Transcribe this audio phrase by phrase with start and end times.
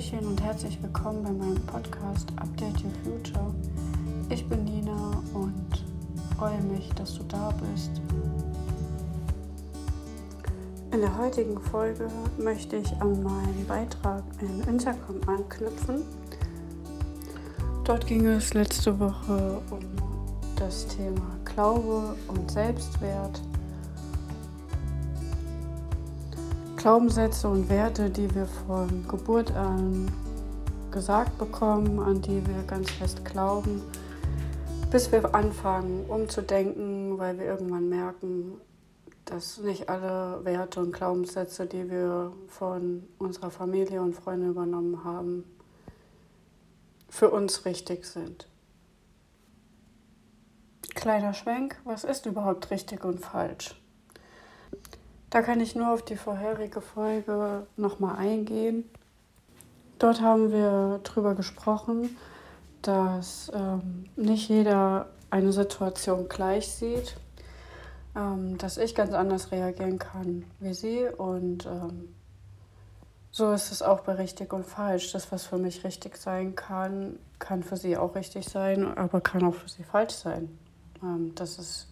[0.00, 3.54] Hallöchen und herzlich willkommen bei meinem Podcast Update Your Future.
[4.30, 5.84] Ich bin Nina und
[6.38, 7.90] freue mich, dass du da bist.
[10.90, 12.08] In der heutigen Folge
[12.38, 16.02] möchte ich an meinen Beitrag in Instagram anknüpfen.
[17.84, 19.80] Dort ging es letzte Woche um
[20.56, 23.42] das Thema Glaube und Selbstwert
[26.80, 30.10] Glaubenssätze und Werte, die wir von Geburt an
[30.90, 33.82] gesagt bekommen, an die wir ganz fest glauben,
[34.90, 38.62] bis wir anfangen umzudenken, weil wir irgendwann merken,
[39.26, 45.44] dass nicht alle Werte und Glaubenssätze, die wir von unserer Familie und Freunden übernommen haben,
[47.10, 48.48] für uns richtig sind.
[50.94, 53.79] Kleiner Schwenk, was ist überhaupt richtig und falsch?
[55.30, 58.84] Da kann ich nur auf die vorherige Folge nochmal eingehen.
[60.00, 62.16] Dort haben wir darüber gesprochen,
[62.82, 67.16] dass ähm, nicht jeder eine Situation gleich sieht,
[68.16, 72.14] ähm, dass ich ganz anders reagieren kann wie sie und ähm,
[73.30, 75.12] so ist es auch bei richtig und falsch.
[75.12, 79.44] Das, was für mich richtig sein kann, kann für sie auch richtig sein, aber kann
[79.44, 80.58] auch für sie falsch sein.
[81.02, 81.86] Ähm, das ist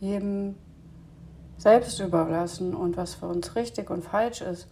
[0.00, 0.56] jedem
[1.58, 4.68] selbst überlassen und was für uns richtig und falsch ist.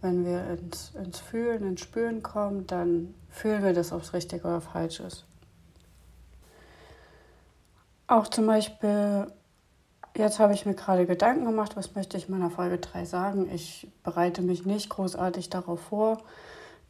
[0.00, 4.44] Wenn wir ins, ins Fühlen, ins Spüren kommen, dann fühlen wir das, ob es richtig
[4.44, 5.24] oder falsch ist.
[8.08, 9.28] Auch zum Beispiel,
[10.16, 13.48] jetzt habe ich mir gerade Gedanken gemacht, was möchte ich in meiner Folge 3 sagen.
[13.54, 16.18] Ich bereite mich nicht großartig darauf vor.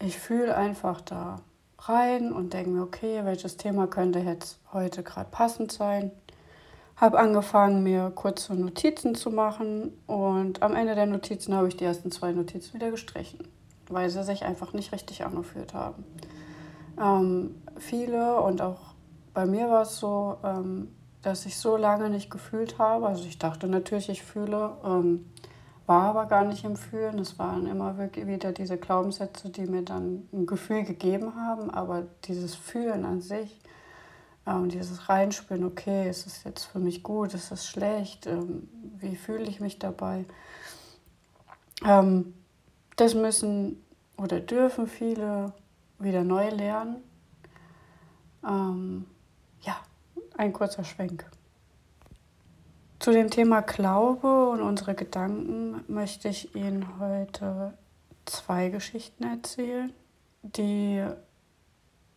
[0.00, 1.42] Ich fühle einfach da
[1.80, 6.12] rein und denke mir, okay, welches Thema könnte jetzt heute gerade passend sein
[6.96, 11.84] habe angefangen, mir kurze Notizen zu machen und am Ende der Notizen habe ich die
[11.84, 13.48] ersten zwei Notizen wieder gestrichen,
[13.88, 16.04] weil sie sich einfach nicht richtig angefühlt haben.
[17.00, 18.94] Ähm, viele und auch
[19.34, 20.88] bei mir war es so, ähm,
[21.22, 23.06] dass ich so lange nicht gefühlt habe.
[23.06, 25.26] Also ich dachte natürlich, ich fühle, ähm,
[25.86, 27.18] war aber gar nicht im Fühlen.
[27.18, 32.04] Es waren immer wirklich wieder diese Glaubenssätze, die mir dann ein Gefühl gegeben haben, aber
[32.24, 33.60] dieses Fühlen an sich
[34.46, 39.16] ähm, dieses Reinspüren, okay, ist es jetzt für mich gut, ist es schlecht, ähm, wie
[39.16, 40.24] fühle ich mich dabei.
[41.84, 42.34] Ähm,
[42.96, 43.82] das müssen
[44.16, 45.52] oder dürfen viele
[45.98, 46.96] wieder neu lernen.
[48.44, 49.06] Ähm,
[49.62, 49.76] ja,
[50.36, 51.24] ein kurzer Schwenk.
[52.98, 57.76] Zu dem Thema Glaube und unsere Gedanken möchte ich Ihnen heute
[58.24, 59.92] zwei Geschichten erzählen,
[60.42, 61.04] die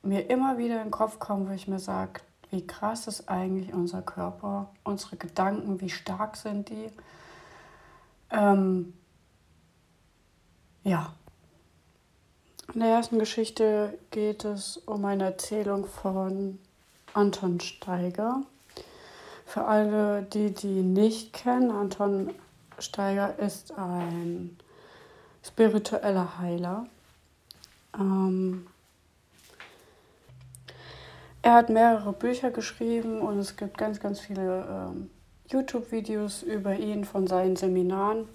[0.05, 2.21] mir immer wieder in den Kopf kommen, wo ich mir sage,
[2.51, 6.89] wie krass ist eigentlich unser Körper, unsere Gedanken, wie stark sind die.
[8.31, 8.93] Ähm,
[10.83, 11.13] ja.
[12.73, 16.59] In der ersten Geschichte geht es um eine Erzählung von
[17.13, 18.41] Anton Steiger.
[19.45, 22.33] Für alle, die die nicht kennen, Anton
[22.79, 24.57] Steiger ist ein
[25.43, 26.87] spiritueller Heiler.
[27.97, 28.67] Ähm,
[31.45, 35.11] er hat mehrere Bücher geschrieben und es gibt ganz, ganz viele ähm,
[35.51, 38.27] YouTube-Videos über ihn von seinen Seminaren.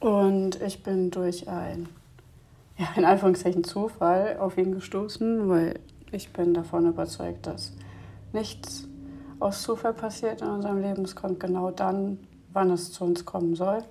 [0.00, 1.88] Und ich bin durch ein,
[2.76, 5.80] ja, in Anführungszeichen Zufall auf ihn gestoßen, weil
[6.12, 7.72] ich bin davon überzeugt, dass
[8.34, 8.86] nichts
[9.40, 11.04] aus Zufall passiert in unserem Leben.
[11.04, 12.18] Es kommt genau dann,
[12.52, 13.82] wann es zu uns kommen soll.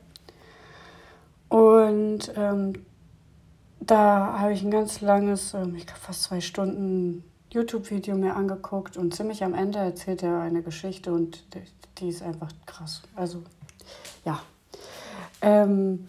[1.49, 2.73] Und ähm,
[3.79, 8.97] da habe ich ein ganz langes, ähm, ich glaube fast zwei Stunden YouTube-Video mir angeguckt
[8.97, 11.45] und ziemlich am Ende erzählt er eine Geschichte und
[11.99, 13.03] die ist einfach krass.
[13.15, 13.43] Also
[14.25, 14.41] ja.
[15.41, 16.07] Ähm,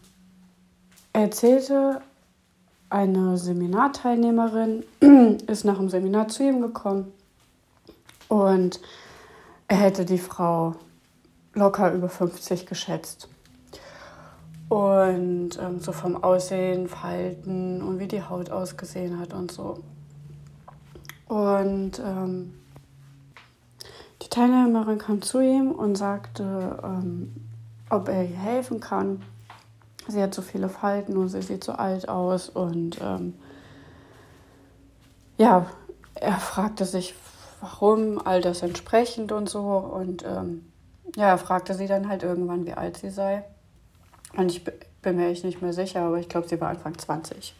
[1.13, 2.01] er erzählte,
[2.89, 4.85] eine Seminarteilnehmerin
[5.47, 7.13] ist nach dem Seminar zu ihm gekommen
[8.29, 8.81] und
[9.69, 10.75] er hätte die Frau
[11.55, 13.29] locker über 50 geschätzt.
[14.69, 19.79] Und ähm, so vom Aussehen, Verhalten und wie die Haut ausgesehen hat und so.
[21.27, 22.55] Und ähm,
[24.23, 27.35] die Teilnehmerin kam zu ihm und sagte, ähm,
[27.91, 29.23] ob er ihr helfen kann.
[30.09, 32.49] Sie hat so viele Falten und sie sieht so alt aus.
[32.49, 33.35] Und ähm,
[35.39, 35.67] ja,
[36.15, 37.15] er fragte sich,
[37.61, 39.61] warum, all das entsprechend und so.
[39.61, 40.71] Und ähm,
[41.17, 43.45] ja, er fragte sie dann halt irgendwann, wie alt sie sei.
[44.37, 47.55] Und ich bin mir echt nicht mehr sicher, aber ich glaube, sie war Anfang 20.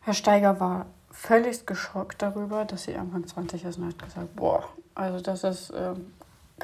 [0.00, 0.86] Herr Steiger war
[1.22, 4.64] völlig geschockt darüber, dass sie Anfang 20 ist und hat gesagt, boah,
[4.96, 5.94] also das ist, äh,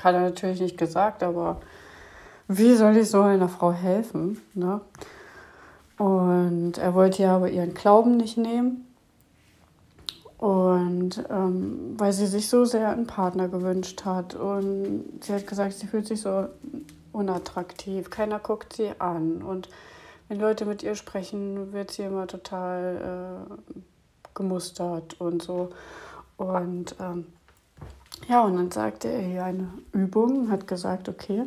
[0.01, 1.61] hat er natürlich nicht gesagt, aber
[2.49, 4.43] wie soll ich so einer Frau helfen?
[4.55, 4.81] Ne?
[5.97, 8.85] Und er wollte ja aber ihren Glauben nicht nehmen.
[10.39, 14.35] Und ähm, weil sie sich so sehr einen Partner gewünscht hat.
[14.35, 16.49] Und sie hat gesagt, sie fühlt sich so
[17.13, 18.11] unattraktiv.
[18.11, 19.43] Keiner guckt sie an.
[19.43, 19.69] Und
[20.29, 23.79] wenn Leute mit ihr sprechen, wird sie immer total äh,
[24.39, 25.71] gemustert und so.
[26.39, 27.27] Und ähm,
[28.29, 31.45] ja, und dann sagte er hier eine Übung, hat gesagt, okay,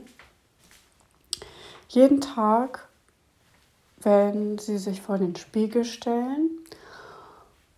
[1.87, 2.87] jeden Tag,
[4.01, 6.49] wenn Sie sich vor den Spiegel stellen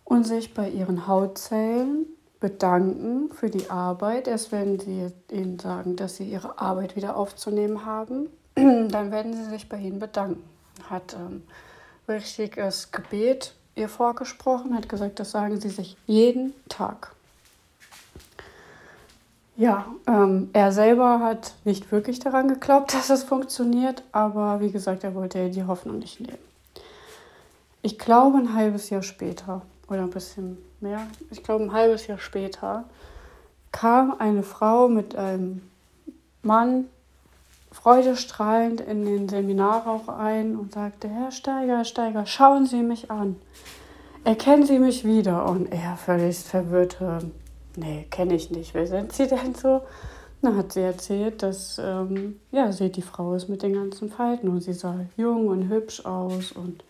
[0.04, 2.06] und sich bei Ihren Hautzellen
[2.40, 7.84] bedanken für die Arbeit, erst wenn Sie Ihnen sagen, dass Sie Ihre Arbeit wieder aufzunehmen
[7.84, 10.42] haben, dann werden Sie sich bei Ihnen bedanken.
[10.88, 11.42] Hat ähm,
[12.08, 17.12] richtiges Gebet ihr vorgesprochen, hat gesagt, das sagen Sie sich jeden Tag.
[19.56, 25.04] Ja, ähm, er selber hat nicht wirklich daran geglaubt, dass es funktioniert, aber wie gesagt,
[25.04, 26.38] er wollte ja die Hoffnung nicht nehmen.
[27.82, 32.18] Ich glaube, ein halbes Jahr später oder ein bisschen mehr, ich glaube, ein halbes Jahr
[32.18, 32.84] später
[33.72, 35.62] kam eine Frau mit einem
[36.42, 36.86] Mann
[37.74, 43.36] freudestrahlend in den Seminarraum ein und sagte, Herr Steiger, Herr Steiger, schauen Sie mich an.
[44.24, 45.46] Erkennen Sie mich wieder?
[45.46, 46.96] Und er völlig verwirrt,
[47.76, 48.72] nee, kenne ich nicht.
[48.72, 49.82] Wer sind Sie denn so?
[50.44, 54.48] Dann hat sie erzählt, dass ähm, ja, sie die Frau ist mit den ganzen Falten
[54.48, 56.84] und sie sah jung und hübsch aus und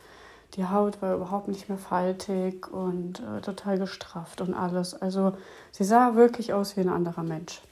[0.54, 5.00] die Haut war überhaupt nicht mehr faltig und äh, total gestrafft und alles.
[5.00, 5.34] Also
[5.70, 7.62] sie sah wirklich aus wie ein anderer Mensch.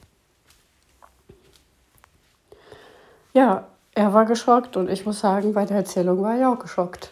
[3.32, 3.64] Ja,
[3.94, 7.11] er war geschockt und ich muss sagen, bei der Erzählung war ich auch geschockt.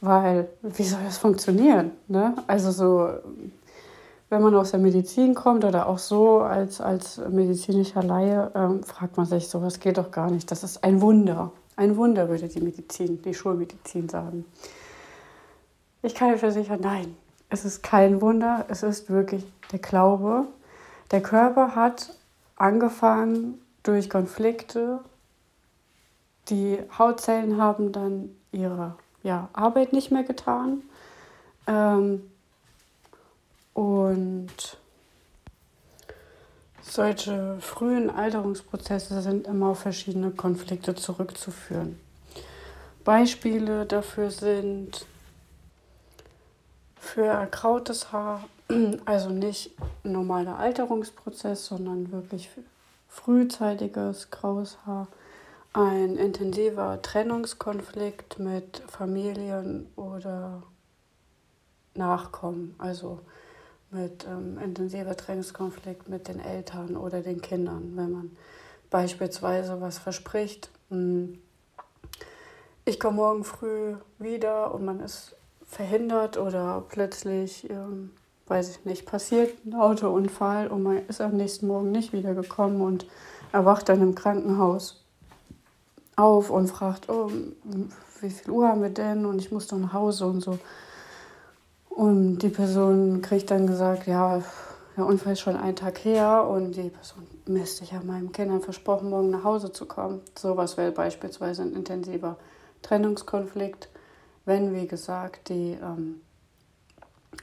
[0.00, 1.92] Weil, wie soll das funktionieren?
[2.08, 2.34] Ne?
[2.46, 3.08] Also so
[4.30, 9.16] wenn man aus der Medizin kommt oder auch so als, als medizinischer Laie, ähm, fragt
[9.16, 10.50] man sich, sowas geht doch gar nicht.
[10.50, 11.52] Das ist ein Wunder.
[11.76, 14.44] Ein Wunder, würde die Medizin, die Schulmedizin sagen.
[16.02, 17.16] Ich kann dir versichern, nein,
[17.48, 20.46] es ist kein Wunder, es ist wirklich der Glaube.
[21.10, 22.14] Der Körper hat
[22.54, 25.00] angefangen durch Konflikte,
[26.50, 30.82] die Hautzellen haben dann ihre ja, Arbeit nicht mehr getan.
[31.66, 32.22] Ähm,
[33.74, 34.78] und
[36.82, 41.98] solche frühen Alterungsprozesse sind immer auf verschiedene Konflikte zurückzuführen.
[43.04, 45.06] Beispiele dafür sind
[46.98, 48.44] für erkrautes Haar,
[49.04, 49.70] also nicht
[50.04, 52.50] normaler Alterungsprozess, sondern wirklich
[53.08, 55.08] frühzeitiges graues Haar,
[55.72, 60.62] ein intensiver Trennungskonflikt mit Familien oder
[61.94, 63.20] Nachkommen, also
[63.90, 68.36] mit ähm, intensiver Trainingskonflikt mit den Eltern oder den Kindern, wenn man
[68.88, 70.70] beispielsweise was verspricht.
[70.90, 71.38] Hm,
[72.84, 78.10] ich komme morgen früh wieder und man ist verhindert oder plötzlich, ähm,
[78.46, 83.06] weiß ich nicht, passiert ein Autounfall und man ist am nächsten Morgen nicht wiedergekommen und
[83.52, 85.04] erwacht dann im Krankenhaus
[86.20, 87.30] auf und fragt, oh,
[88.20, 90.58] wie viel Uhr haben wir denn und ich muss doch nach Hause und so.
[91.88, 94.42] Und die Person kriegt dann gesagt, ja,
[94.96, 98.60] der Unfall ist schon einen Tag her und die Person, Mist, ich habe meinen Kindern
[98.60, 100.20] versprochen, morgen nach Hause zu kommen.
[100.38, 102.36] Sowas wäre beispielsweise ein intensiver
[102.82, 103.88] Trennungskonflikt,
[104.44, 106.20] wenn, wie gesagt, die ähm,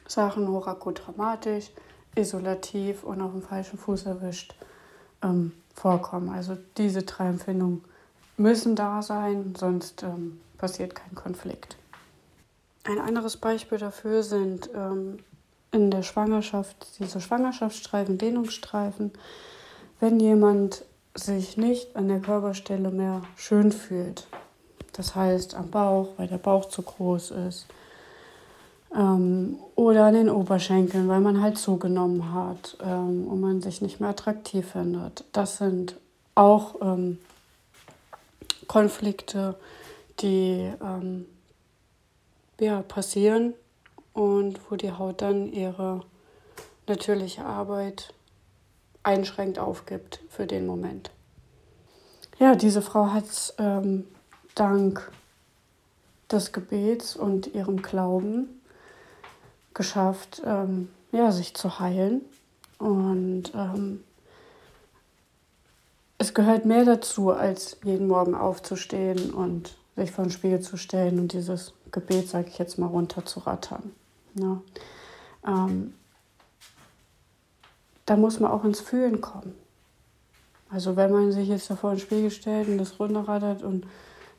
[0.07, 1.71] Sachen hochakut dramatisch,
[2.15, 4.55] isolativ und auf dem falschen Fuß erwischt
[5.23, 6.29] ähm, vorkommen.
[6.29, 7.83] Also diese drei Empfindungen
[8.37, 11.77] müssen da sein, sonst ähm, passiert kein Konflikt.
[12.83, 15.19] Ein anderes Beispiel dafür sind ähm,
[15.71, 19.11] in der Schwangerschaft diese Schwangerschaftsstreifen, Dehnungsstreifen.
[19.99, 24.27] Wenn jemand sich nicht an der Körperstelle mehr schön fühlt,
[24.93, 27.67] das heißt am Bauch, weil der Bauch zu groß ist,
[28.95, 33.99] ähm, oder an den Oberschenkeln, weil man halt zugenommen hat ähm, und man sich nicht
[33.99, 35.25] mehr attraktiv findet.
[35.33, 35.97] Das sind
[36.35, 37.17] auch ähm,
[38.67, 39.55] Konflikte,
[40.19, 41.25] die ähm,
[42.59, 43.53] ja, passieren
[44.13, 46.01] und wo die Haut dann ihre
[46.87, 48.13] natürliche Arbeit
[49.03, 51.11] einschränkt aufgibt für den Moment.
[52.39, 54.05] Ja, diese Frau hat es ähm,
[54.55, 55.11] dank
[56.31, 58.61] des Gebets und ihrem Glauben
[59.73, 62.21] geschafft, ähm, ja, sich zu heilen.
[62.79, 64.03] Und ähm,
[66.17, 71.19] es gehört mehr dazu, als jeden Morgen aufzustehen und sich vor den Spiegel zu stellen
[71.19, 73.91] und dieses Gebet, sage ich jetzt mal, runter zu rattern.
[74.35, 74.61] Ja.
[75.45, 75.93] Ähm,
[78.05, 79.53] da muss man auch ins Fühlen kommen.
[80.69, 83.85] Also wenn man sich jetzt da vor den Spiegel stellt und das runterrattert und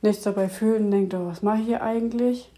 [0.03, 2.51] nichts dabei fühlt und denkt, oh, was mache ich hier eigentlich?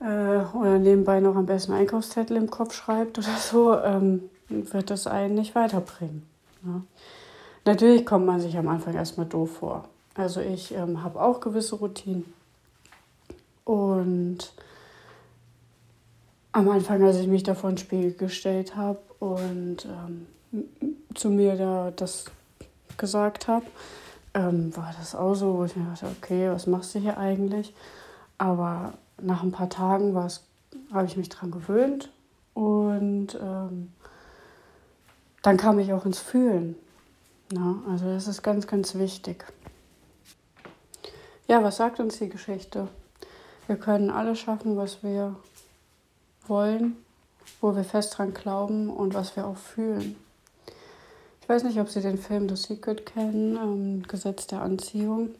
[0.00, 5.06] äh, oder nebenbei noch am besten Einkaufszettel im Kopf schreibt oder so, ähm, wird das
[5.06, 6.26] einen nicht weiterbringen.
[6.64, 6.82] Ja.
[7.64, 9.88] Natürlich kommt man sich am Anfang erstmal doof vor.
[10.14, 12.32] Also ich ähm, habe auch gewisse Routinen.
[13.64, 14.52] Und
[16.52, 20.26] am Anfang, als ich mich da vor den Spiegel gestellt habe und ähm,
[21.14, 22.24] zu mir da das
[22.96, 23.66] gesagt habe,
[24.34, 27.74] ähm, war das auch so, wo ich mir dachte, okay, was machst du hier eigentlich?
[28.38, 30.14] Aber nach ein paar Tagen
[30.92, 32.10] habe ich mich dran gewöhnt
[32.54, 33.92] und ähm,
[35.42, 36.76] dann kam ich auch ins Fühlen.
[37.52, 39.44] Na, also das ist ganz, ganz wichtig.
[41.48, 42.86] Ja, was sagt uns die Geschichte?
[43.66, 45.34] Wir können alles schaffen, was wir
[46.46, 46.96] wollen,
[47.60, 50.14] wo wir fest dran glauben und was wir auch fühlen.
[51.42, 55.34] Ich weiß nicht, ob Sie den Film The Secret kennen, ähm, Gesetz der Anziehung,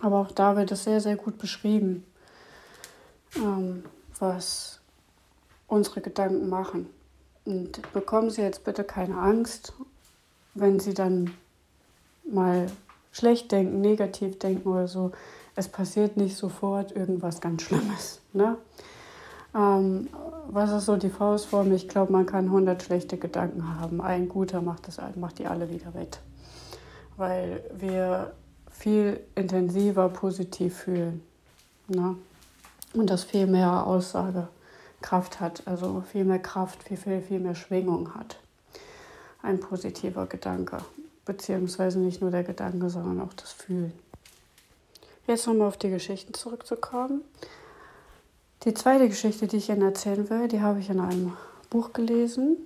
[0.00, 2.02] aber auch da wird es sehr, sehr gut beschrieben,
[3.36, 3.84] ähm,
[4.18, 4.80] was
[5.66, 6.88] unsere Gedanken machen.
[7.44, 9.74] Und bekommen Sie jetzt bitte keine Angst,
[10.54, 11.32] wenn Sie dann
[12.24, 12.66] mal
[13.12, 15.12] schlecht denken, negativ denken oder so.
[15.56, 18.20] Es passiert nicht sofort irgendwas ganz Schlimmes.
[18.32, 18.56] Ne?
[19.54, 20.08] Ähm,
[20.48, 21.72] was ist so die Faustform?
[21.72, 24.00] Ich glaube, man kann 100 schlechte Gedanken haben.
[24.00, 26.20] Ein guter macht, das, macht die alle wieder wett.
[27.16, 28.32] Weil wir
[28.70, 31.22] viel intensiver positiv fühlen.
[31.88, 32.16] Ne?
[32.94, 35.62] Und das viel mehr Aussagekraft hat.
[35.66, 38.39] Also viel mehr Kraft, viel, viel, viel mehr Schwingung hat.
[39.42, 40.78] Ein positiver Gedanke.
[41.24, 43.92] Beziehungsweise nicht nur der Gedanke, sondern auch das Fühlen.
[45.26, 47.22] Jetzt nochmal auf die Geschichten zurückzukommen.
[48.64, 51.36] Die zweite Geschichte, die ich Ihnen erzählen will, die habe ich in einem
[51.70, 52.56] Buch gelesen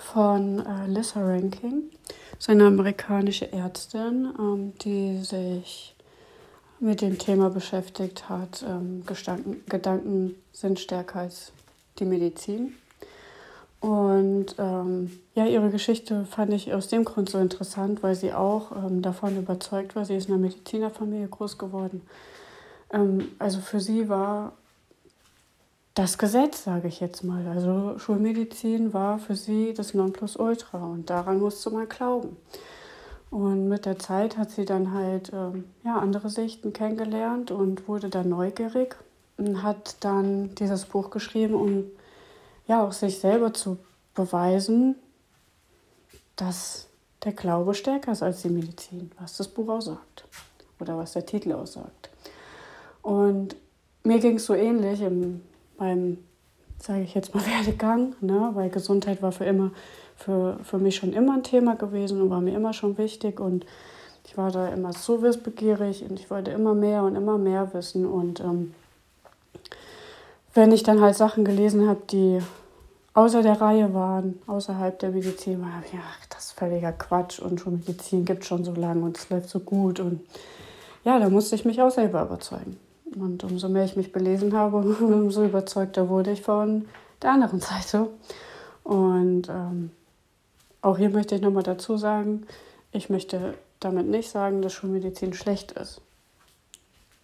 [0.00, 1.84] von äh, Lissa Ranking.
[2.32, 5.94] Das ist eine amerikanische Ärztin, ähm, die sich
[6.80, 8.64] mit dem Thema beschäftigt hat.
[8.68, 9.04] Ähm,
[9.68, 11.52] Gedanken sind stärker als
[11.98, 12.74] die Medizin.
[13.80, 18.72] Und ähm, ja, ihre Geschichte fand ich aus dem Grund so interessant, weil sie auch
[18.72, 20.04] ähm, davon überzeugt war.
[20.04, 22.02] Sie ist in einer Medizinerfamilie groß geworden.
[22.90, 24.52] Ähm, also für sie war
[25.94, 27.46] das Gesetz, sage ich jetzt mal.
[27.48, 32.36] Also Schulmedizin war für sie das Nonplusultra und daran musste man glauben.
[33.30, 38.08] Und mit der Zeit hat sie dann halt ähm, ja, andere Sichten kennengelernt und wurde
[38.08, 38.96] dann neugierig
[39.36, 41.84] und hat dann dieses Buch geschrieben, um
[42.66, 43.78] ja auch sich selber zu
[44.14, 44.96] beweisen,
[46.36, 46.86] dass
[47.24, 50.24] der Glaube stärker ist als die Medizin, was das Buch aussagt
[50.80, 52.10] oder was der Titel aussagt.
[53.02, 53.56] Und
[54.04, 55.40] mir ging es so ähnlich im
[55.76, 56.18] beim,
[56.78, 58.50] sage ich jetzt mal, Werdegang, ne?
[58.54, 59.70] weil Gesundheit war für immer,
[60.16, 63.66] für, für mich schon immer ein Thema gewesen und war mir immer schon wichtig und
[64.24, 68.06] ich war da immer so wissbegierig und ich wollte immer mehr und immer mehr wissen
[68.06, 68.74] und ähm,
[70.56, 72.40] wenn ich dann halt Sachen gelesen habe, die
[73.14, 77.60] außer der Reihe waren, außerhalb der Medizin, war ich, ach, das ist völliger Quatsch und
[77.60, 80.20] schon Medizin gibt es schon so lange und es läuft so gut und
[81.04, 82.76] ja, da musste ich mich auch selber überzeugen.
[83.14, 86.86] Und umso mehr ich mich belesen habe, umso überzeugter wurde ich von
[87.22, 88.08] der anderen Seite.
[88.82, 89.90] Und ähm,
[90.82, 92.46] auch hier möchte ich nochmal dazu sagen,
[92.92, 96.00] ich möchte damit nicht sagen, dass Schulmedizin schlecht ist.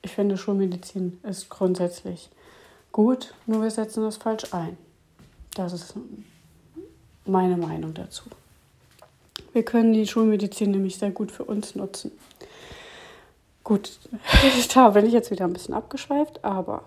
[0.03, 2.31] Ich finde, Schulmedizin ist grundsätzlich
[2.93, 4.77] gut, nur wir setzen das falsch ein.
[5.55, 5.95] Das ist
[7.25, 8.25] meine Meinung dazu.
[9.53, 12.13] Wir können die Schulmedizin nämlich sehr gut für uns nutzen.
[13.65, 13.99] Gut,
[14.75, 16.85] da bin ich jetzt wieder ein bisschen abgeschweift, aber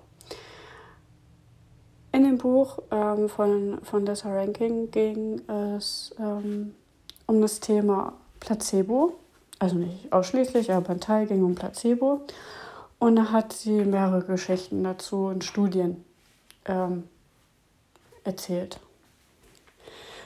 [2.12, 6.74] in dem Buch ähm, von, von Lessa Ranking ging es ähm,
[7.28, 9.16] um das Thema Placebo.
[9.60, 12.22] Also nicht ausschließlich, aber ein Teil ging um Placebo.
[13.00, 16.04] Und da hat sie mehrere Geschichten dazu und Studien
[16.66, 17.04] ähm,
[18.24, 18.80] erzählt.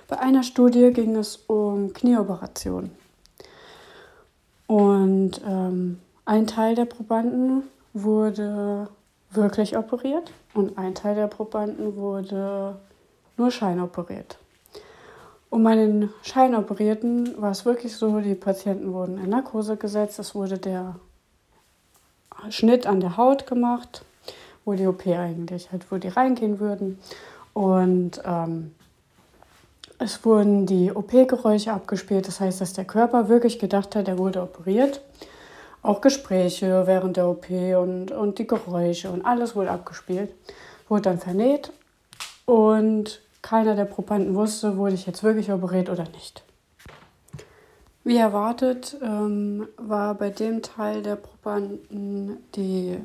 [0.08, 2.92] Bei einer Studie ging es um Knieoperationen.
[4.68, 8.88] Und ähm, ein Teil der Probanden wurde
[9.32, 12.76] wirklich operiert und ein Teil der Probanden wurde
[13.38, 14.38] nur scheinoperiert.
[15.50, 20.60] Um meinen Scheinoperierten war es wirklich so, die Patienten wurden in Narkose gesetzt, es wurde
[20.60, 20.96] der
[22.50, 24.04] Schnitt an der Haut gemacht,
[24.66, 27.00] wo die OP eigentlich halt, wo die reingehen würden.
[27.54, 28.74] Und ähm,
[29.98, 34.42] es wurden die OP-Geräusche abgespielt, das heißt, dass der Körper wirklich gedacht hat, er wurde
[34.42, 35.02] operiert
[35.82, 40.34] auch Gespräche während der OP und, und die Geräusche und alles wurde abgespielt.
[40.88, 41.72] Wurde dann vernäht
[42.46, 46.44] und keiner der Probanden wusste, wurde ich jetzt wirklich operiert oder nicht.
[48.10, 52.98] Wie erwartet ähm, war bei dem Teil der Probanden die,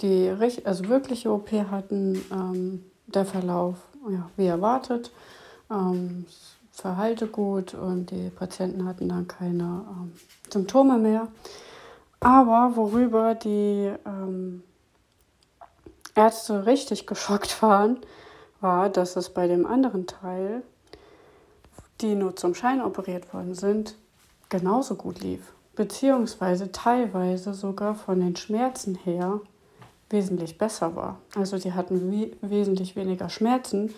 [0.00, 0.32] die
[0.64, 3.76] also wirkliche OP hatten, ähm, der Verlauf
[4.10, 5.12] ja, wie erwartet.
[5.70, 6.26] Ähm,
[6.72, 10.12] verhalte gut und die Patienten hatten dann keine ähm,
[10.52, 11.28] Symptome mehr.
[12.18, 14.64] Aber worüber die ähm,
[16.16, 17.98] Ärzte richtig geschockt waren,
[18.60, 20.64] war, dass es bei dem anderen Teil,
[22.00, 23.94] die nur zum Schein operiert worden sind,
[24.52, 25.52] genauso gut lief.
[25.74, 29.40] Beziehungsweise teilweise sogar von den Schmerzen her
[30.10, 31.18] wesentlich besser war.
[31.34, 33.94] Also die hatten wie, wesentlich weniger Schmerzen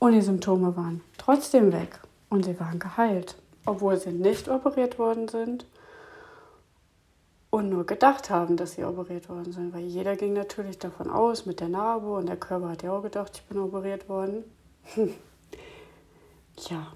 [0.00, 5.28] und die Symptome waren trotzdem weg und sie waren geheilt, obwohl sie nicht operiert worden
[5.28, 5.66] sind
[7.50, 11.46] und nur gedacht haben, dass sie operiert worden sind, weil jeder ging natürlich davon aus
[11.46, 14.42] mit der Narbe und der Körper hat ja auch gedacht, ich bin operiert worden.
[16.68, 16.88] ja,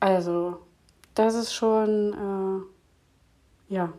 [0.00, 0.60] also
[1.16, 2.68] das ist schon
[3.68, 3.92] äh, ja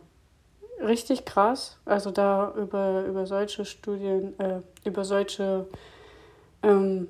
[0.80, 1.78] richtig krass.
[1.84, 5.66] Also da über, über solche Studien, äh, über solche
[6.62, 7.08] ähm,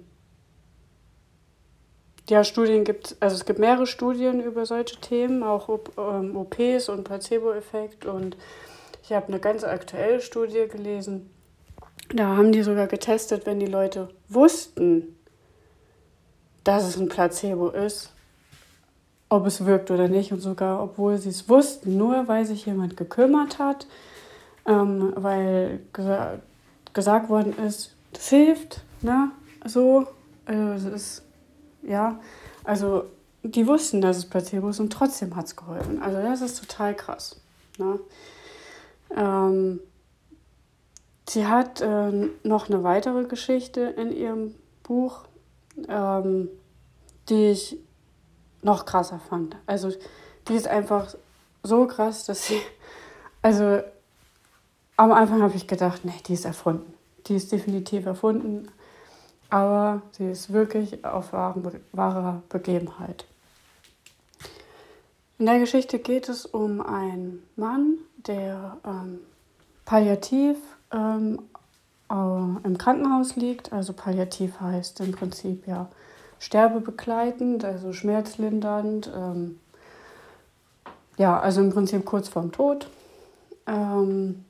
[2.28, 7.04] ja, Studien gibt also es gibt mehrere Studien über solche Themen, auch ähm, OPs und
[7.04, 8.36] Placebo-Effekt und
[9.02, 11.30] ich habe eine ganz aktuelle Studie gelesen.
[12.14, 15.18] Da haben die sogar getestet, wenn die Leute wussten,
[16.64, 18.12] dass es ein Placebo ist,
[19.28, 20.32] ob es wirkt oder nicht.
[20.32, 23.86] Und sogar, obwohl sie es wussten, nur weil sich jemand gekümmert hat,
[24.66, 26.38] ähm, weil gesa
[26.94, 29.30] gesagt worden ist, das hilft, ne?
[29.64, 30.06] So,
[30.46, 31.22] also es ist,
[31.82, 32.18] ja,
[32.64, 33.04] also
[33.42, 36.02] die wussten, dass es Placebo ist und trotzdem hat es geholfen.
[36.02, 37.40] Also das ist total krass.
[37.78, 38.00] Ne?
[39.16, 39.80] Ähm,
[41.28, 45.24] sie hat äh, noch eine weitere Geschichte in ihrem Buch,
[45.88, 46.48] ähm,
[47.28, 47.78] die ich
[48.62, 49.56] noch krasser fand.
[49.66, 49.92] Also
[50.48, 51.14] die ist einfach
[51.62, 52.60] so krass, dass sie,
[53.42, 53.80] also
[54.96, 56.94] am Anfang habe ich gedacht, nee, die ist erfunden.
[57.26, 58.68] Die ist definitiv erfunden,
[59.50, 63.26] aber sie ist wirklich auf wahrer Begebenheit.
[65.38, 69.20] In der Geschichte geht es um einen Mann, der ähm,
[69.84, 70.56] palliativ
[70.92, 71.40] ähm,
[72.10, 73.72] äh, im Krankenhaus liegt.
[73.72, 75.88] Also palliativ heißt im Prinzip ja
[76.38, 79.10] sterbebegleitend, also schmerzlindernd.
[79.14, 79.58] Ähm,
[81.16, 82.88] ja, also im Prinzip kurz vorm Tod.
[83.66, 84.44] Ähm,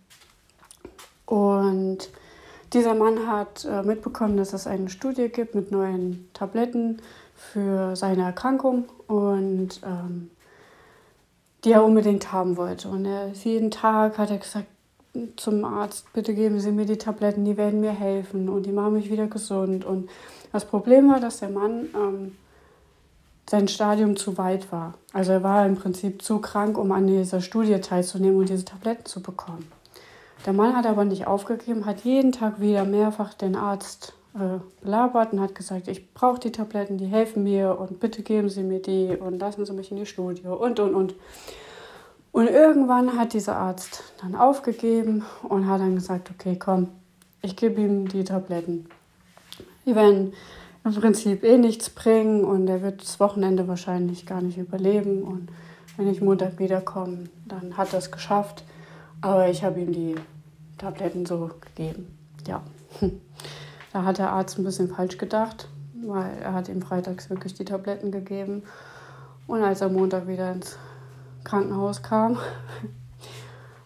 [1.26, 2.10] und
[2.72, 7.00] dieser Mann hat äh, mitbekommen, dass es eine Studie gibt mit neuen Tabletten
[7.34, 10.30] für seine Erkrankung und ähm,
[11.64, 12.88] die er unbedingt haben wollte.
[12.88, 14.66] Und er, jeden Tag hat er gesagt
[15.36, 18.94] zum Arzt, bitte geben Sie mir die Tabletten, die werden mir helfen und die machen
[18.94, 19.84] mich wieder gesund.
[19.84, 20.08] Und
[20.52, 22.36] das Problem war, dass der Mann ähm,
[23.48, 24.94] sein Stadium zu weit war.
[25.12, 29.06] Also er war im Prinzip zu krank, um an dieser Studie teilzunehmen und diese Tabletten
[29.06, 29.70] zu bekommen.
[30.46, 35.32] Der Mann hat aber nicht aufgegeben, hat jeden Tag wieder mehrfach den Arzt äh, belabert
[35.32, 38.80] und hat gesagt, ich brauche die Tabletten, die helfen mir und bitte geben Sie mir
[38.80, 41.14] die und lassen Sie mich in die Studie und, und, und.
[42.32, 46.88] Und irgendwann hat dieser Arzt dann aufgegeben und hat dann gesagt, okay, komm,
[47.42, 48.88] ich gebe ihm die Tabletten.
[49.86, 50.34] Die werden
[50.84, 55.22] im Prinzip eh nichts bringen und er wird das Wochenende wahrscheinlich gar nicht überleben.
[55.22, 55.48] Und
[55.96, 58.64] wenn ich Montag wiederkomme, dann hat er es geschafft.
[59.20, 60.14] Aber ich habe ihm die
[60.76, 62.18] Tabletten so gegeben.
[62.46, 62.62] Ja.
[63.90, 65.66] Da hat der Arzt ein bisschen falsch gedacht,
[66.06, 68.62] weil er hat ihm freitags wirklich die Tabletten gegeben.
[69.46, 70.76] Und als er Montag wieder ins
[71.48, 72.36] Krankenhaus kam,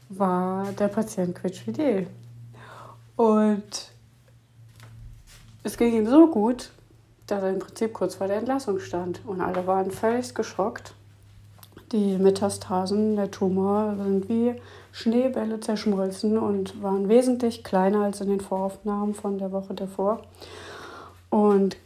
[0.09, 2.09] war der Patient quietschfidel.
[3.15, 3.93] Und
[5.63, 6.73] es ging ihm so gut,
[7.29, 9.21] dass er im Prinzip kurz vor der Entlassung stand.
[9.25, 10.95] Und alle waren völlig geschockt.
[11.93, 18.41] Die Metastasen, der Tumor sind wie Schneebälle zerschmolzen und waren wesentlich kleiner als in den
[18.41, 20.23] Voraufnahmen von der Woche davor.
[21.31, 21.77] Und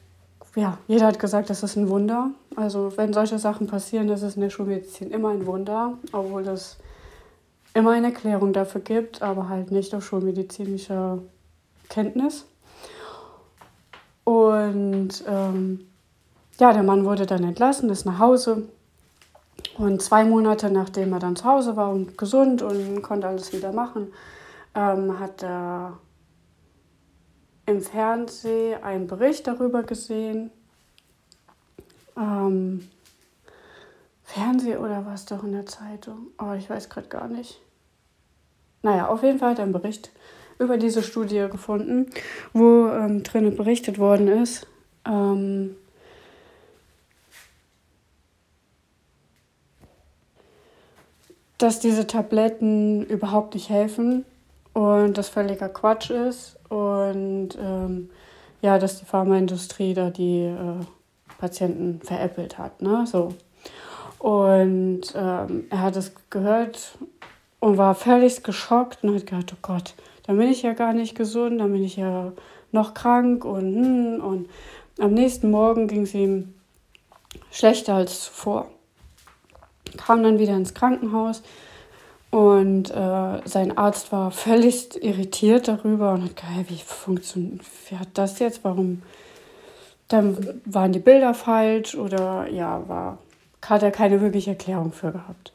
[0.57, 2.31] ja, jeder hat gesagt, das ist ein Wunder.
[2.57, 6.79] Also wenn solche Sachen passieren, ist es in der Schulmedizin immer ein Wunder, obwohl es
[7.75, 11.19] immer eine Erklärung dafür gibt, aber halt nicht auf schulmedizinischer
[11.91, 12.47] Kenntnis.
[14.25, 15.87] Und ähm,
[16.59, 18.63] ja, der Mann wurde dann entlassen, ist nach Hause
[19.77, 23.73] und zwei Monate nachdem er dann zu Hause war und gesund und konnte alles wieder
[23.73, 24.11] machen,
[24.75, 25.99] ähm, hat er
[27.67, 30.51] im Fernsehen einen Bericht darüber gesehen.
[32.17, 32.89] Ähm,
[34.23, 36.29] Fernsehen oder was doch in der Zeitung?
[36.39, 37.61] Oh, ich weiß gerade gar nicht.
[38.83, 40.11] Naja, auf jeden Fall hat er einen Bericht
[40.59, 42.07] über diese Studie gefunden,
[42.53, 44.67] wo ähm, drinnen berichtet worden ist,
[45.05, 45.77] ähm,
[51.59, 54.25] dass diese Tabletten überhaupt nicht helfen
[54.73, 58.11] und das völliger Quatsch ist und ähm,
[58.63, 60.85] ja, dass die Pharmaindustrie da die äh,
[61.39, 62.83] Patienten veräppelt hat.
[62.83, 63.07] Ne?
[63.07, 63.35] So.
[64.19, 66.99] Und ähm, er hat es gehört
[67.61, 69.95] und war völlig geschockt und hat gedacht, oh Gott,
[70.27, 72.33] dann bin ich ja gar nicht gesund, dann bin ich ja
[72.73, 74.49] noch krank und, hm, und
[74.99, 76.55] am nächsten Morgen ging es ihm
[77.51, 78.71] schlechter als zuvor.
[79.97, 81.43] Kam dann wieder ins Krankenhaus
[82.37, 87.63] und äh, sein Arzt war völlig irritiert darüber und hat gesagt, wie funktioniert,
[88.13, 89.01] das jetzt, warum,
[90.09, 93.17] dann waren die Bilder falsch oder ja, war,
[93.65, 95.55] hat er keine wirkliche Erklärung für gehabt.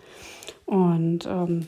[0.66, 1.68] Und ähm,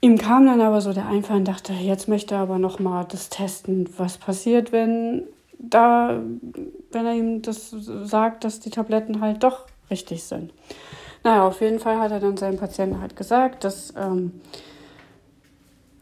[0.00, 3.04] Ihm kam dann aber so der Einfall und dachte, jetzt möchte er aber noch mal
[3.04, 5.22] das testen, was passiert, wenn
[5.58, 6.20] da,
[6.90, 10.52] wenn er ihm das sagt, dass die Tabletten halt doch richtig sind.
[11.24, 14.40] Naja, auf jeden Fall hat er dann seinem Patienten halt gesagt, dass ähm,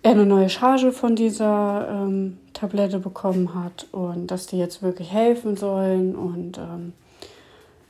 [0.02, 5.12] er eine neue Charge von dieser ähm, Tablette bekommen hat und dass die jetzt wirklich
[5.12, 6.14] helfen sollen.
[6.14, 6.92] Und ähm,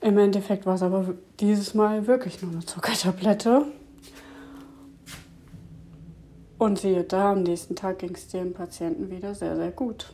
[0.00, 3.66] im Endeffekt war es aber dieses Mal wirklich nur eine Zuckertablette.
[6.58, 10.06] Und siehe da, am nächsten Tag ging es dem Patienten wieder sehr, sehr gut.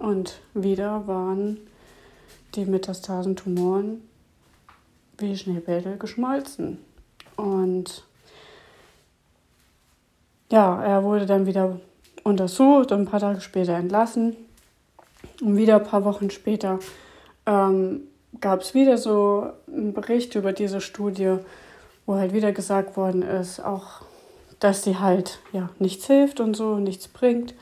[0.00, 1.58] Und wieder waren
[2.56, 4.02] die Metastasentumoren
[5.20, 6.78] wie Schneebälle geschmolzen.
[7.36, 8.04] Und
[10.50, 11.80] ja, er wurde dann wieder
[12.24, 14.36] untersucht und ein paar Tage später entlassen.
[15.40, 16.78] Und wieder ein paar Wochen später
[17.46, 18.02] ähm,
[18.40, 21.36] gab es wieder so einen Bericht über diese Studie,
[22.06, 24.02] wo halt wieder gesagt worden ist, auch
[24.58, 27.54] dass sie halt ja nichts hilft und so, nichts bringt.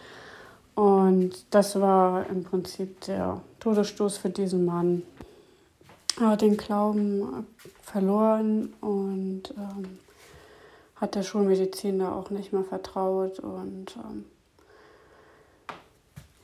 [0.75, 5.03] Und das war im Prinzip der Todesstoß für diesen Mann.
[6.21, 7.47] Hat den Glauben
[7.83, 9.99] verloren und ähm,
[10.97, 13.39] hat der Schulmedizin da auch nicht mehr vertraut.
[13.39, 14.25] Und ähm,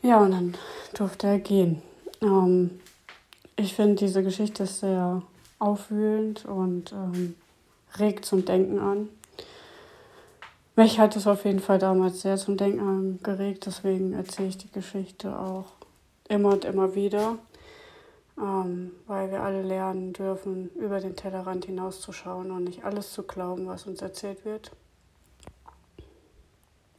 [0.03, 0.55] ja, und dann
[0.95, 1.83] durfte er gehen.
[2.23, 2.81] Ähm,
[3.57, 5.23] ich finde diese Geschichte sehr
[5.59, 7.35] aufwühlend und ähm,
[7.99, 9.09] regt zum Denken an.
[10.77, 14.73] Mich hat es auf jeden Fall damals sehr zum Denken angeregt, deswegen erzähle ich die
[14.73, 15.67] Geschichte auch
[16.29, 17.39] immer und immer wieder,
[18.39, 23.67] ähm, weil wir alle lernen dürfen, über den Tellerrand hinauszuschauen und nicht alles zu glauben,
[23.67, 24.71] was uns erzählt wird.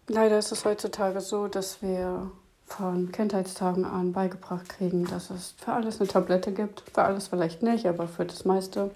[0.07, 2.31] Leider ist es heutzutage so, dass wir
[2.67, 6.83] von Kindheitstagen an beigebracht kriegen, dass es für alles eine Tablette gibt.
[6.93, 8.91] Für alles vielleicht nicht, aber für das meiste.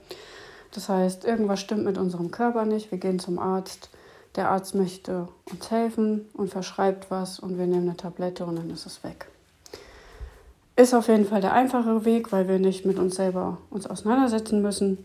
[0.71, 2.91] Das heißt, irgendwas stimmt mit unserem Körper nicht.
[2.91, 3.89] Wir gehen zum Arzt
[4.35, 8.69] der Arzt möchte uns helfen und verschreibt was und wir nehmen eine Tablette und dann
[8.69, 9.27] ist es weg.
[10.79, 14.61] Ist auf jeden Fall der einfache Weg, weil wir nicht mit uns selber uns auseinandersetzen
[14.61, 14.97] müssen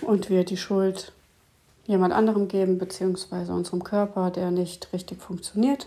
[0.00, 1.12] und wir die Schuld
[1.86, 5.86] jemand anderem geben, beziehungsweise unserem Körper, der nicht richtig funktioniert.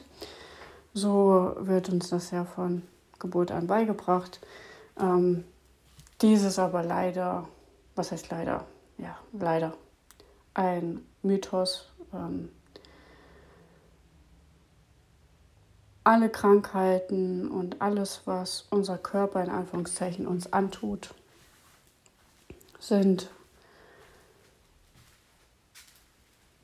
[0.93, 2.81] So wird uns das ja von
[3.19, 4.39] Geburt an beigebracht.
[4.97, 5.43] Ähm,
[6.21, 7.45] dieses aber leider,
[7.95, 8.63] was heißt leider?
[8.97, 9.73] Ja, leider
[10.53, 12.47] ein Mythos ähm,
[16.03, 21.13] alle Krankheiten und alles, was unser Körper in Anführungszeichen uns antut,
[22.79, 23.29] sind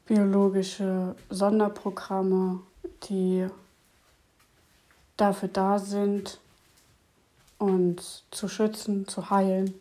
[0.06, 2.60] biologische Sonderprogramme,
[3.04, 3.48] die
[5.16, 6.40] dafür da sind,
[7.60, 9.74] uns zu schützen, zu heilen.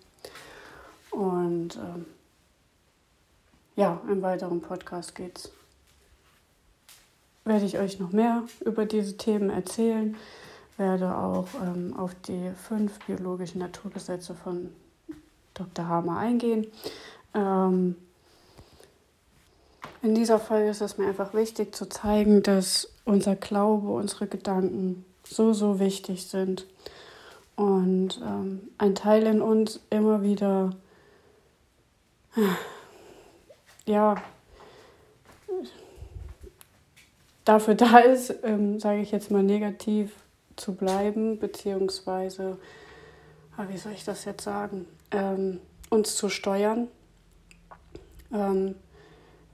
[1.10, 2.06] Und ähm,
[3.74, 5.50] ja, im weiteren Podcast geht's
[7.48, 10.16] werde ich euch noch mehr über diese Themen erzählen,
[10.76, 14.70] werde auch ähm, auf die fünf biologischen Naturgesetze von
[15.54, 15.88] Dr.
[15.88, 16.66] Hamer eingehen.
[17.34, 17.96] Ähm,
[20.02, 25.04] in dieser Folge ist es mir einfach wichtig zu zeigen, dass unser Glaube, unsere Gedanken
[25.24, 26.66] so, so wichtig sind
[27.56, 30.70] und ähm, ein Teil in uns immer wieder,
[33.86, 34.14] ja,
[37.48, 40.12] dafür da ist, ähm, sage ich jetzt mal negativ
[40.56, 42.58] zu bleiben, beziehungsweise,
[43.56, 46.88] ah, wie soll ich das jetzt sagen, ähm, uns zu steuern.
[48.34, 48.74] Ähm,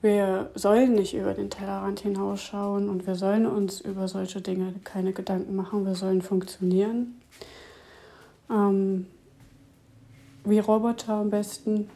[0.02, 5.12] wir sollen nicht über den Tellerrand hinausschauen und wir sollen uns über solche Dinge keine
[5.12, 5.86] Gedanken machen.
[5.86, 7.20] Wir sollen funktionieren.
[8.50, 9.06] Ähm,
[10.44, 11.88] wie Roboter am besten.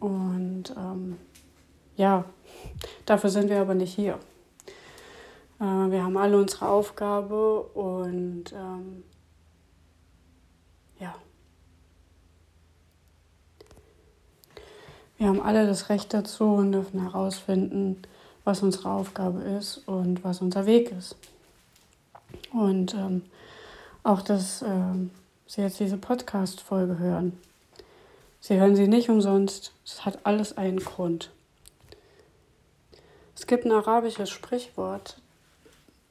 [0.00, 1.16] Und ähm,
[1.96, 2.26] ja,
[3.06, 4.18] dafür sind wir aber nicht hier.
[5.64, 9.02] Äh, wir haben alle unsere Aufgabe und ähm,
[11.00, 11.14] ja.
[15.16, 18.02] Wir haben alle das Recht dazu und dürfen herausfinden,
[18.44, 21.16] was unsere Aufgabe ist und was unser Weg ist.
[22.52, 23.22] Und ähm,
[24.02, 25.10] auch, dass ähm,
[25.46, 27.38] Sie jetzt diese Podcast-Folge hören.
[28.40, 29.72] Sie hören sie nicht umsonst.
[29.84, 31.30] Es hat alles einen Grund.
[33.36, 35.20] Es gibt ein arabisches Sprichwort,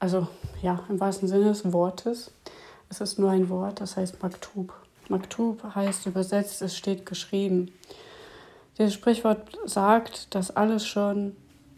[0.04, 0.28] also
[0.60, 2.30] ja, im wahrsten Sinne des Wortes.
[2.90, 4.74] Es ist nur ein Wort, das heißt Maktub.
[5.08, 7.72] Maktub heißt übersetzt, es steht geschrieben.
[8.76, 11.34] Dieses Sprichwort sagt, dass alles schon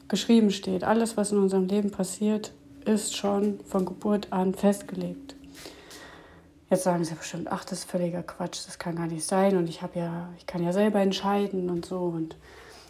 [0.08, 0.82] geschrieben steht.
[0.82, 2.52] Alles, was in unserem Leben passiert,
[2.84, 5.36] ist schon von Geburt an festgelegt.
[6.68, 9.68] Jetzt sagen sie bestimmt, ach, das ist völliger Quatsch, das kann gar nicht sein und
[9.68, 12.34] ich habe ja, ich kann ja selber entscheiden und so und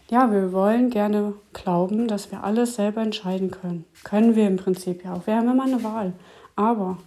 [0.08, 3.84] ja, wir wollen gerne glauben, dass wir alles selber entscheiden können.
[4.04, 5.26] Können wir im Prinzip ja auch.
[5.26, 6.12] Wir haben immer eine Wahl.
[6.54, 6.98] Aber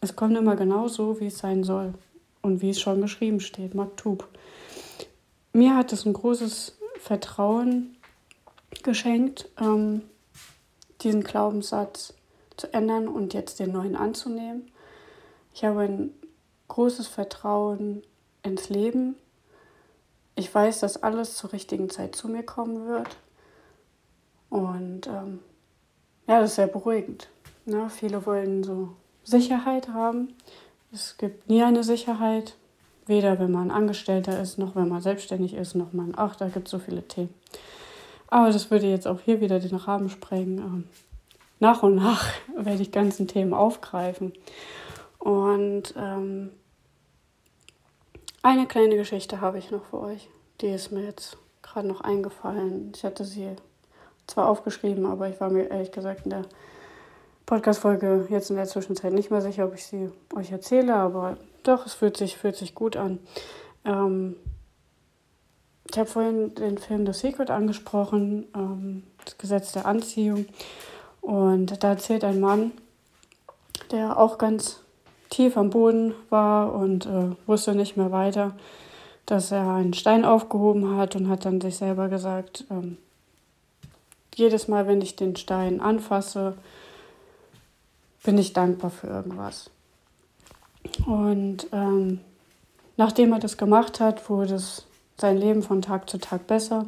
[0.00, 1.94] es kommt immer genau so, wie es sein soll
[2.42, 4.28] und wie es schon geschrieben steht, Maktub.
[5.52, 7.96] Mir hat es ein großes Vertrauen
[8.82, 10.02] geschenkt, ähm,
[11.02, 12.14] diesen Glaubenssatz
[12.56, 14.70] zu ändern und jetzt den neuen anzunehmen.
[15.54, 16.10] Ich habe ein
[16.68, 18.02] großes Vertrauen
[18.42, 19.16] ins Leben.
[20.34, 23.16] Ich weiß, dass alles zur richtigen Zeit zu mir kommen wird.
[24.48, 25.40] Und ähm,
[26.26, 27.28] ja, das ist sehr beruhigend.
[27.64, 27.88] Ne?
[27.90, 30.34] Viele wollen so Sicherheit haben.
[30.92, 32.56] Es gibt nie eine Sicherheit,
[33.06, 36.68] weder wenn man Angestellter ist, noch wenn man selbstständig ist, noch man, ach, da gibt
[36.68, 37.32] es so viele Themen.
[38.28, 40.58] Aber das würde jetzt auch hier wieder den Rahmen sprengen.
[40.58, 40.84] Ähm,
[41.60, 42.24] nach und nach
[42.56, 44.32] werde ich ganzen Themen aufgreifen.
[45.18, 46.50] Und ähm,
[48.42, 50.28] eine kleine Geschichte habe ich noch für euch.
[50.60, 52.92] Die ist mir jetzt gerade noch eingefallen.
[52.94, 53.56] Ich hatte sie
[54.26, 56.44] zwar aufgeschrieben, aber ich war mir ehrlich gesagt in der
[57.46, 61.86] Podcast-Folge jetzt in der Zwischenzeit nicht mehr sicher, ob ich sie euch erzähle, aber doch,
[61.86, 63.18] es fühlt sich, fühlt sich gut an.
[63.84, 64.36] Ähm,
[65.90, 70.46] ich habe vorhin den Film The Secret angesprochen, ähm, das Gesetz der Anziehung.
[71.20, 72.72] Und da erzählt ein Mann,
[73.90, 74.80] der auch ganz
[75.32, 78.52] tief am Boden war und äh, wusste nicht mehr weiter,
[79.24, 82.98] dass er einen Stein aufgehoben hat und hat dann sich selber gesagt, ähm,
[84.34, 86.54] jedes Mal, wenn ich den Stein anfasse,
[88.22, 89.70] bin ich dankbar für irgendwas.
[91.06, 92.20] Und ähm,
[92.96, 94.86] nachdem er das gemacht hat, wurde es
[95.18, 96.86] sein Leben von Tag zu Tag besser.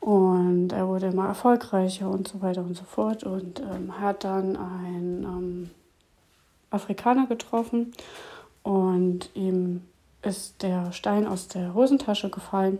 [0.00, 3.24] Und er wurde immer erfolgreicher und so weiter und so fort.
[3.24, 5.70] Und ähm, hat dann ein ähm,
[6.74, 7.92] Afrikaner getroffen
[8.62, 9.82] und ihm
[10.22, 12.78] ist der Stein aus der Hosentasche gefallen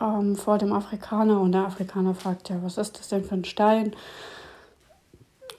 [0.00, 3.44] ähm, vor dem Afrikaner und der Afrikaner fragt ja, was ist das denn für ein
[3.44, 3.94] Stein?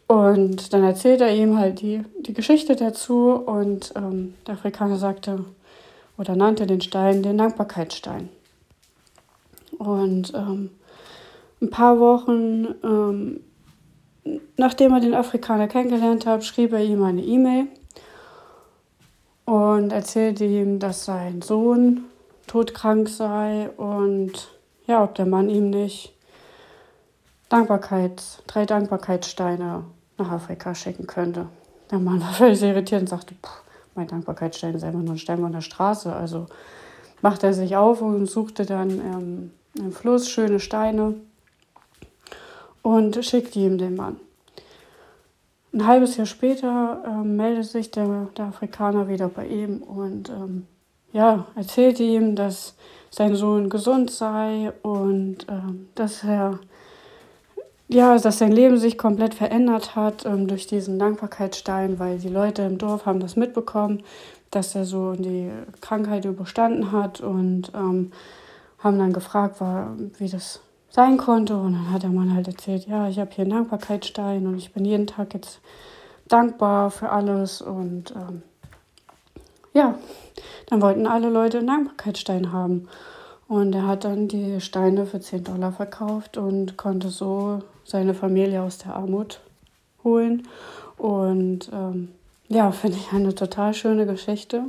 [0.08, 5.46] Und dann erzählt er ihm halt die, die Geschichte dazu und ähm, der Afrikaner sagte
[6.18, 8.30] oder nannte den Stein den Dankbarkeitsstein.
[9.78, 10.70] Und ähm,
[11.62, 13.40] ein paar Wochen ähm,
[14.58, 17.68] nachdem er den Afrikaner kennengelernt hat, schrieb er ihm eine E-Mail
[19.46, 22.06] und erzählte ihm, dass sein Sohn
[22.48, 24.50] todkrank sei und
[24.88, 26.14] ja, ob der Mann ihm nicht
[27.50, 29.84] Dankbarkeits, drei Dankbarkeitssteine
[30.18, 31.48] nach Afrika schicken könnte.
[31.92, 33.36] Der Mann war völlig irritiert und sagte,
[33.96, 36.14] mein Dankbarkeitsstein ist einfach nur ein Stein von der Straße.
[36.14, 36.48] Also
[37.22, 41.16] machte er sich auf und suchte dann ähm, im Fluss schöne Steine
[42.84, 44.18] und schickte ihm den Mann.
[45.74, 50.68] Ein halbes Jahr später ähm, meldet sich der, der Afrikaner wieder bei ihm und ähm,
[51.12, 52.76] ja, erzählt ihm, dass
[53.10, 56.60] sein Sohn gesund sei und ähm, dass er
[57.88, 62.64] ja, dass sein Leben sich komplett verändert hat ähm, durch diesen Dankbarkeitsstein, weil die Leute
[62.64, 64.04] im Dorf haben das mitbekommen,
[64.52, 68.12] dass er so die Krankheit überstanden hat und ähm,
[68.80, 70.62] haben dann gefragt, war, wie das
[70.94, 71.58] sein konnte.
[71.58, 74.72] Und dann hat der Mann halt erzählt, ja, ich habe hier einen Dankbarkeitsstein und ich
[74.74, 75.60] bin jeden Tag jetzt
[76.28, 77.62] dankbar für alles.
[77.62, 78.44] Und ähm,
[79.74, 79.98] ja,
[80.68, 82.88] dann wollten alle Leute einen Dankbarkeitsstein haben.
[83.48, 88.62] Und er hat dann die Steine für 10 Dollar verkauft und konnte so seine Familie
[88.62, 89.42] aus der Armut
[90.04, 90.48] holen.
[90.98, 92.10] Und ähm,
[92.48, 94.66] ja, finde ich eine total schöne Geschichte.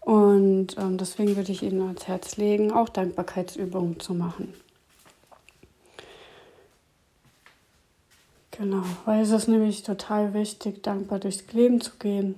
[0.00, 4.52] Und ähm, deswegen würde ich Ihnen ans Herz legen, auch Dankbarkeitsübungen zu machen.
[8.56, 12.36] Genau, weil es ist nämlich total wichtig, dankbar durchs Leben zu gehen.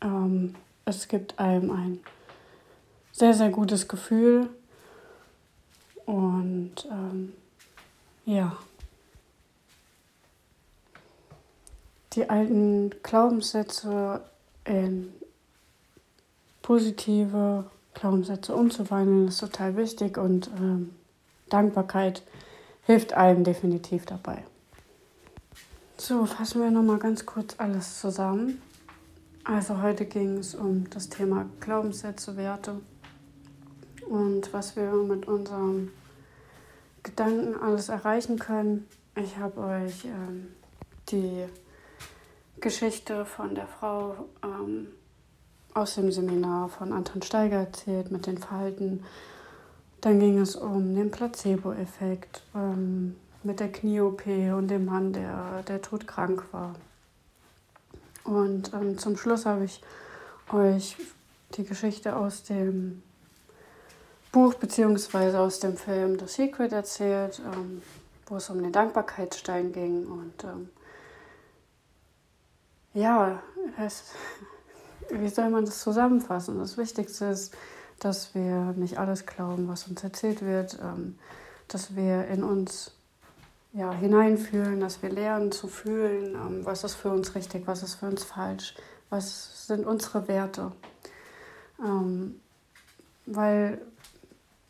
[0.00, 2.00] Ähm, es gibt einem ein
[3.12, 4.48] sehr, sehr gutes Gefühl.
[6.06, 7.32] Und ähm,
[8.24, 8.56] ja,
[12.12, 14.22] die alten Glaubenssätze
[14.64, 15.12] in
[16.62, 20.94] positive Glaubenssätze umzuwandeln, ist total wichtig und ähm,
[21.48, 22.22] Dankbarkeit
[22.86, 24.44] hilft einem definitiv dabei.
[26.00, 28.62] So, fassen wir nochmal ganz kurz alles zusammen.
[29.42, 32.80] Also heute ging es um das Thema Glaubenssätze, Werte
[34.08, 35.90] und was wir mit unserem
[37.02, 38.86] Gedanken alles erreichen können.
[39.16, 40.46] Ich habe euch ähm,
[41.08, 41.46] die
[42.60, 44.86] Geschichte von der Frau ähm,
[45.74, 49.04] aus dem Seminar von Anton Steiger erzählt mit den Falten.
[50.00, 55.80] Dann ging es um den Placebo-Effekt ähm, mit der Knie-OP und dem Mann, der, der
[55.82, 56.74] todkrank war.
[58.24, 59.80] Und ähm, zum Schluss habe ich
[60.52, 60.96] euch
[61.56, 63.02] die Geschichte aus dem
[64.32, 65.36] Buch bzw.
[65.36, 67.82] aus dem Film The Secret erzählt, ähm,
[68.26, 70.06] wo es um den Dankbarkeitsstein ging.
[70.06, 70.68] Und ähm,
[72.92, 73.42] ja,
[73.78, 74.04] es,
[75.10, 76.58] wie soll man das zusammenfassen?
[76.58, 77.56] Das Wichtigste ist,
[77.98, 81.18] dass wir nicht alles glauben, was uns erzählt wird, ähm,
[81.68, 82.92] dass wir in uns
[83.72, 87.96] ja, hineinfühlen, dass wir lernen zu fühlen, ähm, was ist für uns richtig, was ist
[87.96, 88.74] für uns falsch,
[89.10, 90.72] was sind unsere Werte.
[91.84, 92.40] Ähm,
[93.26, 93.80] weil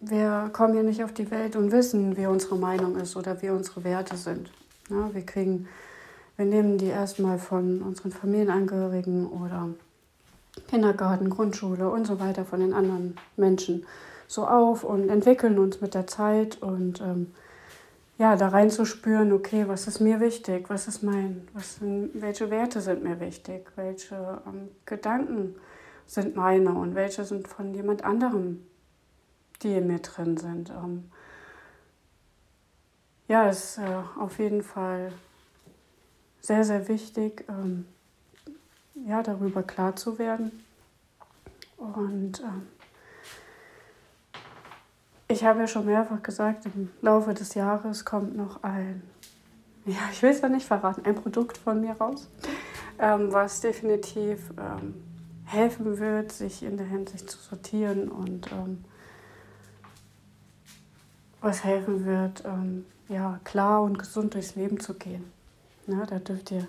[0.00, 3.50] wir kommen ja nicht auf die Welt und wissen, wie unsere Meinung ist oder wie
[3.50, 4.50] unsere Werte sind.
[4.90, 5.68] Ja, wir kriegen,
[6.36, 9.68] wir nehmen die erstmal von unseren Familienangehörigen oder
[10.68, 13.86] Kindergarten, Grundschule und so weiter von den anderen Menschen
[14.26, 17.32] so auf und entwickeln uns mit der Zeit und ähm,
[18.18, 22.80] ja, da reinzuspüren, okay, was ist mir wichtig, was ist mein, was sind, welche Werte
[22.80, 25.54] sind mir wichtig, welche ähm, Gedanken
[26.06, 28.64] sind meine und welche sind von jemand anderem
[29.62, 30.70] die in mir drin sind.
[30.70, 31.10] Ähm,
[33.26, 35.12] ja, ist äh, auf jeden Fall
[36.40, 37.86] sehr, sehr wichtig, ähm,
[39.06, 40.64] ja, darüber klar zu werden.
[41.76, 42.66] Und ähm,
[45.28, 49.02] ich habe ja schon mehrfach gesagt, im Laufe des Jahres kommt noch ein,
[49.84, 52.28] ja, ich will es ja nicht verraten, ein Produkt von mir raus,
[52.98, 54.94] ähm, was definitiv ähm,
[55.44, 58.84] helfen wird, sich in der Hinsicht zu sortieren und ähm,
[61.40, 65.30] was helfen wird, ähm, ja, klar und gesund durchs Leben zu gehen.
[65.86, 66.66] Ja, da dürft ihr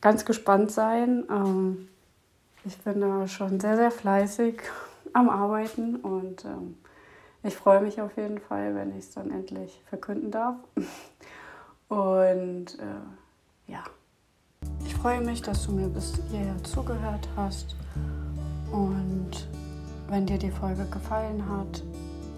[0.00, 1.24] ganz gespannt sein.
[1.30, 1.88] Ähm,
[2.64, 4.62] ich bin da schon sehr, sehr fleißig
[5.12, 6.76] am Arbeiten und ähm,
[7.44, 10.56] ich freue mich auf jeden Fall, wenn ich es dann endlich verkünden darf.
[11.88, 13.84] Und äh, ja,
[14.84, 17.76] ich freue mich, dass du mir bis hierher zugehört hast.
[18.72, 19.48] Und
[20.08, 21.82] wenn dir die Folge gefallen hat,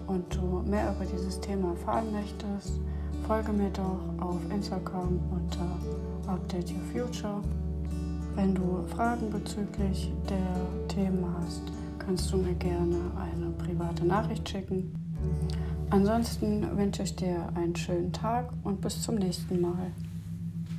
[0.07, 2.79] und du mehr über dieses Thema erfahren möchtest,
[3.27, 7.41] folge mir doch auf Instagram unter Update Your Future.
[8.35, 11.63] Wenn du Fragen bezüglich der Themen hast,
[11.99, 14.93] kannst du mir gerne eine private Nachricht schicken.
[15.89, 19.91] Ansonsten wünsche ich dir einen schönen Tag und bis zum nächsten Mal.